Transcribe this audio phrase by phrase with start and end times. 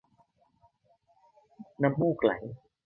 [1.81, 2.33] น้ำมูกไม่ไหล